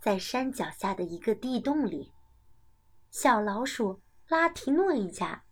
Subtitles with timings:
[0.00, 2.12] 在山脚下的一个地洞里，
[3.10, 5.44] 小老鼠拉提诺一家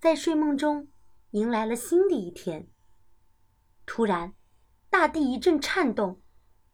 [0.00, 0.88] 在睡梦中
[1.30, 2.68] 迎来了新的一天。
[3.84, 4.34] 突然，
[4.88, 6.22] 大地一阵颤动，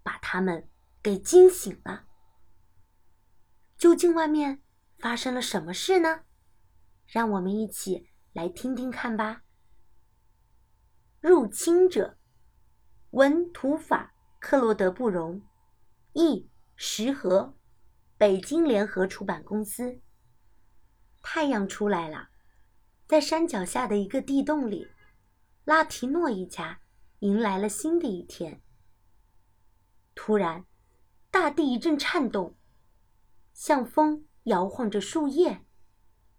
[0.03, 0.69] 把他们
[1.03, 2.07] 给惊醒了。
[3.77, 4.63] 究竟外面
[4.99, 6.25] 发生了什么事呢？
[7.07, 9.43] 让我们一起来听听看吧。
[11.21, 12.19] 入侵者，
[13.11, 15.43] 文图法克洛德布容，
[16.13, 16.51] 译
[16.81, 17.57] 石河，
[18.17, 20.01] 北京联合出版公司。
[21.21, 22.29] 太阳出来了，
[23.09, 24.89] 在山脚下的一个地洞里，
[25.65, 26.81] 拉提诺一家
[27.19, 28.63] 迎来了新的一天。
[30.15, 30.67] 突然，
[31.33, 32.57] 大地一阵颤动，
[33.53, 35.65] 像风摇晃着树叶。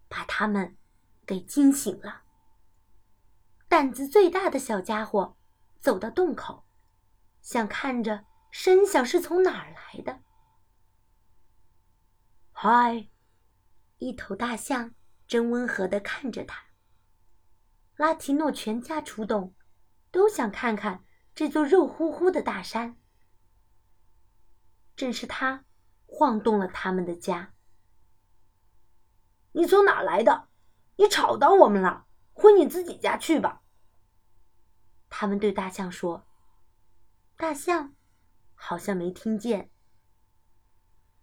[0.08, 0.76] 把他们
[1.26, 2.22] 给惊醒了。
[3.68, 5.36] 胆子最大的小家伙
[5.80, 6.64] 走到洞口，
[7.42, 10.22] 想看着声响是从哪儿来的。
[12.62, 13.08] 嗨，
[13.96, 14.94] 一头大象
[15.26, 16.62] 正温和的看着他。
[17.96, 19.54] 拉提诺全家出动，
[20.10, 21.02] 都想看看
[21.34, 22.98] 这座肉乎乎的大山。
[24.94, 25.64] 正是他
[26.04, 27.54] 晃动了他们的家。
[29.52, 30.50] 你从哪来的？
[30.96, 33.62] 你吵到我们了，回你自己家去吧。
[35.08, 36.26] 他们对大象说。
[37.38, 37.94] 大象
[38.54, 39.70] 好像没听见。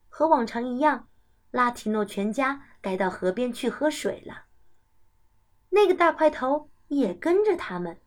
[0.10, 1.07] 和往常一样，
[1.52, 4.46] 拉提诺全家该到河边去喝水了。
[5.70, 8.00] 那个大块头也跟着他们。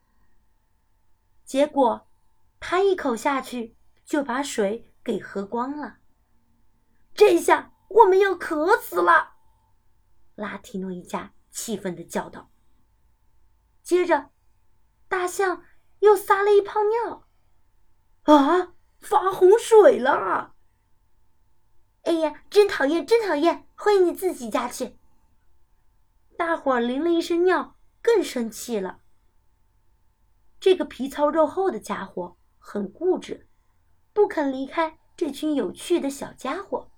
[1.45, 2.09] 结果，
[2.59, 5.99] 他一口下去就把水给喝光了。
[7.15, 9.35] 这下我们要渴死了。
[10.35, 12.51] 拉提诺一家气愤的叫道。
[13.83, 14.31] 接着，
[15.09, 15.65] 大象
[16.01, 17.27] 又撒了一泡尿。
[18.23, 18.75] 啊！
[19.01, 20.55] 发洪水了！
[22.03, 23.67] 哎呀，真讨厌，真讨厌！
[23.77, 24.97] 回你自己家去。
[26.37, 29.01] 大伙儿淋了一身尿，更生气了。
[30.59, 33.49] 这个皮糙肉厚的家伙很固执，
[34.13, 36.91] 不肯离开这群有趣的小家伙。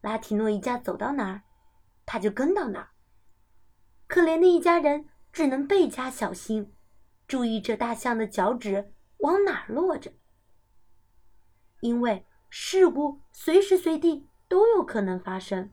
[0.00, 1.42] 拉提诺一家走到哪儿？
[2.04, 2.90] 他就跟到哪儿。
[4.06, 6.74] 可怜的一家人只能倍加小心，
[7.26, 10.12] 注意这大象的脚趾往哪儿落着，
[11.80, 15.72] 因为事故随时随地都有可能发生。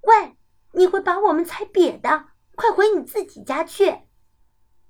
[0.00, 0.36] 喂，
[0.72, 2.30] 你会把我们踩瘪的！
[2.56, 4.08] 快回你自己家去！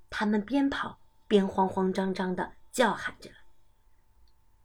[0.09, 3.29] 他们边跑边慌慌张张的叫喊着。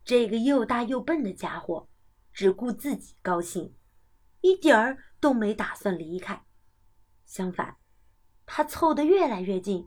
[0.03, 1.87] 这个又大又笨的家伙，
[2.33, 3.77] 只顾自己高兴。
[4.41, 6.47] 一点儿都没打算离开，
[7.27, 7.77] 相反，
[8.47, 9.87] 他凑得越来越近，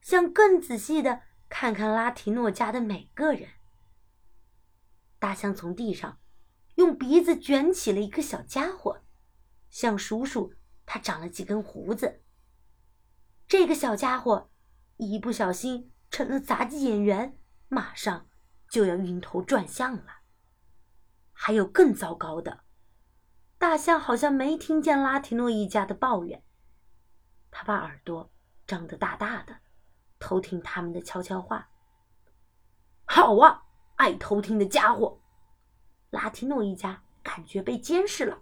[0.00, 3.48] 想更仔细的看看拉提诺家的每个人。
[5.18, 6.18] 大象从地上
[6.76, 9.02] 用鼻子卷起了一个小家伙，
[9.68, 10.54] 想数数
[10.86, 12.22] 它长了几根胡子。
[13.46, 14.50] 这个小家伙
[14.96, 18.28] 一不小心成了杂技演员，马上
[18.68, 20.18] 就要晕头转向了。
[21.32, 22.64] 还有更糟糕的。
[23.58, 26.44] 大象好像没听见拉提诺一家的抱怨，
[27.50, 28.30] 他把耳朵
[28.66, 29.58] 张得大大的，
[30.20, 31.70] 偷听他们的悄悄话。
[33.04, 33.66] 好啊，
[33.98, 35.20] 爱偷听的家伙！
[36.10, 38.40] 拉提诺一家感觉被监视了，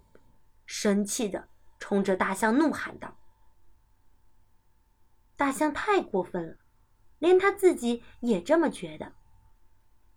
[0.65, 3.17] 生气的冲着大象怒喊道
[5.37, 6.57] ：“大象太过分了，
[7.19, 9.13] 连他自己也这么觉得。”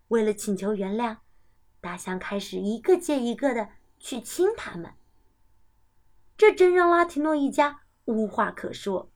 [0.08, 1.18] 为了请求原谅，
[1.80, 3.70] 大象开始一个接一个的。
[4.02, 4.94] 去亲他们，
[6.38, 9.12] 这真让拉提诺一家无话可说。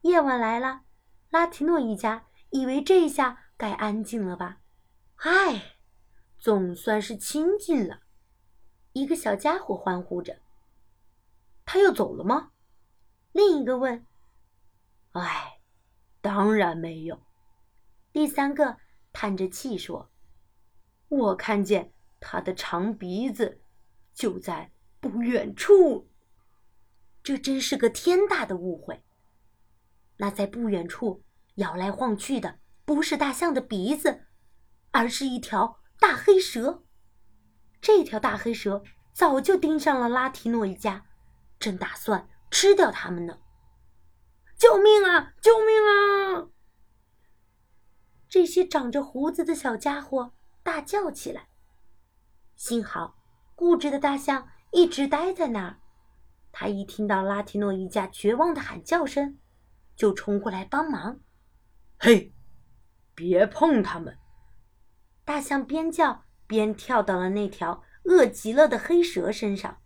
[0.00, 0.84] 夜晚来了，
[1.28, 4.62] 拉提诺一家以为这下该安静了吧？
[5.16, 5.76] 唉，
[6.38, 8.02] 总算是清静了。
[8.92, 10.40] 一个小家伙欢呼着
[11.66, 12.52] ：“他要走了吗？”
[13.32, 14.06] 另一个问
[15.12, 15.60] ：“唉，
[16.20, 17.20] 当然没有。”
[18.12, 18.78] 第三个
[19.12, 20.10] 叹着气说
[21.08, 23.60] ：“我看见。”他的长鼻子
[24.14, 26.08] 就在不远处，
[27.22, 29.04] 这真是个天大的误会。
[30.16, 31.22] 那在不远处
[31.56, 34.25] 摇来晃去的，不是大象的鼻子，
[34.96, 36.82] 而是一条大黑蛇。
[37.82, 38.82] 这条大黑蛇
[39.12, 41.04] 早就盯上了拉提诺一家，
[41.58, 43.38] 正打算吃掉他们呢！
[44.56, 45.34] 救命啊！
[45.42, 46.48] 救命啊！
[48.26, 50.32] 这些长着胡子的小家伙
[50.62, 51.48] 大叫起来。
[52.54, 53.18] 幸好，
[53.54, 55.78] 固执的大象一直待在那儿。
[56.52, 59.38] 他一听到拉提诺一家绝望的喊叫声，
[59.94, 61.20] 就冲过来帮忙。
[61.98, 62.32] 嘿，
[63.14, 64.18] 别碰他们！
[65.26, 69.82] 大象边叫边跳到了那条饿极了的黑蛇身上。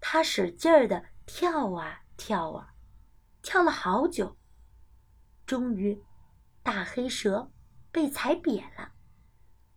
[0.00, 2.74] 它使劲儿的跳啊跳啊，
[3.42, 4.36] 跳了好久。
[5.46, 6.02] 终于，
[6.64, 7.52] 大黑蛇
[7.92, 8.92] 被踩扁了。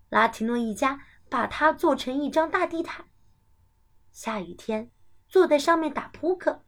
[0.09, 3.05] 拉提诺一家把它做成一张大地毯，
[4.11, 4.89] 下雨天
[5.27, 6.65] 坐在上面打扑克。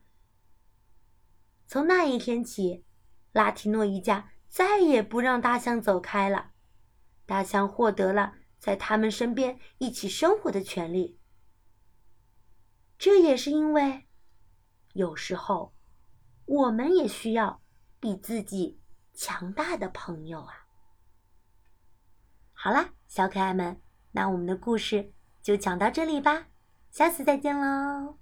[1.66, 2.86] 从那一天起，
[3.32, 6.52] 拉提诺一家再也不让大象走开了。
[7.26, 11.20] 大象获得了在他们身边一起生活的权利。
[12.98, 14.08] 这也是因为，
[14.94, 15.74] 有时候
[16.46, 17.62] 我们也需要
[18.00, 18.80] 比自己
[19.14, 20.66] 强大的朋友啊。
[22.54, 23.82] 好啦，小可爱们，
[24.12, 26.48] 那我们的故事就讲到这里吧，
[26.90, 28.18] 下次再见喽。